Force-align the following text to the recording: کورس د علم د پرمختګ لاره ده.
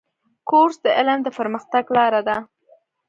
کورس 0.49 0.77
د 0.85 0.87
علم 0.97 1.19
د 1.23 1.27
پرمختګ 1.37 1.83
لاره 1.97 2.21
ده. 2.27 2.37